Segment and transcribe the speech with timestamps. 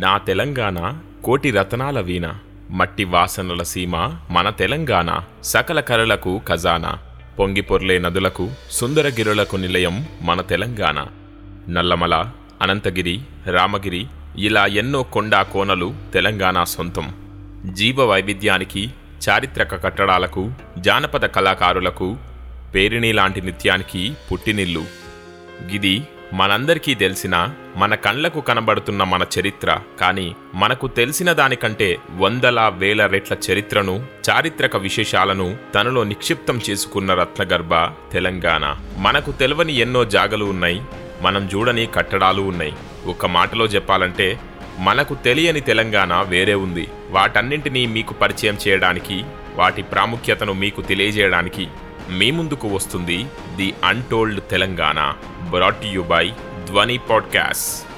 [0.00, 2.34] నా తెలంగాణ కోటి రతనాల వీణ
[2.70, 3.96] మట్టి వాసనల సీమ
[4.30, 6.98] మన తెలంగాణ సకల కళలకు ఖజానా
[7.38, 11.06] పొంగిపొర్లే నదులకు సుందరగిరులకు నిలయం మన తెలంగాణ.
[11.68, 12.30] నల్లమల
[12.62, 14.06] అనంతగిరి రామగిరి
[14.38, 17.14] ఇలా ఎన్నో కొండా కోనలు తెలంగాణ సొంతం.
[17.74, 18.90] జీవ వైవిధ్యానికి
[19.28, 22.16] చారిత్రక కట్టడాలకు జానపద కళాకారులకు
[22.74, 24.84] పేరిణి లాంటి నృత్యానికి పుట్టినిల్లు.
[25.72, 26.02] గిది
[26.32, 34.06] మనందరికీ తెలిసిన మన కళ్ళకు కనబడుతున్న మన చరిత్ర కానీ మనకు తెలిసిన దానికంటే వందల వేల రెట్ల చరిత్రను
[34.30, 37.74] చారిత్రక విశేషాలను తనలో నిక్షిప్తం చేసుకున్న రత్నగర్భ
[38.12, 38.76] తెలంగాణ.
[38.96, 40.82] మనకు తెలవని ఎన్నో జాగలు ఉన్నాయి
[41.22, 42.72] మనం చూడని కట్టడాలు ఉన్నాయి.
[43.06, 44.40] ఒక మాటలో చెప్పాలంటే
[44.78, 46.88] మనకు తెలియని తెలంగాణ వేరే ఉంది.
[47.10, 51.68] వాటన్నింటినీ మీకు పరిచయం చేయడానికి వాటి ప్రాముఖ్యతను మీకు తెలియజేయడానికి
[52.10, 55.14] మీ ముందుకు వస్తుంది the untold Telangana
[55.50, 56.30] brought you by
[56.68, 57.89] Dhwani podcast.